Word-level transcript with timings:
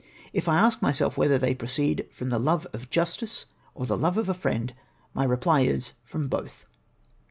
If 0.33 0.47
I 0.47 0.57
ask 0.57 0.81
myself 0.81 1.15
whether 1.15 1.37
they 1.37 1.53
proceed 1.53 2.07
from 2.09 2.29
the 2.31 2.39
love 2.39 2.65
of 2.73 2.89
justice, 2.89 3.45
or 3.75 3.85
the 3.85 3.95
love 3.99 4.17
of 4.17 4.29
a 4.29 4.33
friend, 4.33 4.73
my 5.13 5.25
reply 5.25 5.59
is, 5.61 5.93
from 6.03 6.27
both. 6.27 6.65